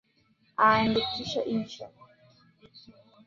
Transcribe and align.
Anaandika 0.67 1.39
insha 1.55 1.85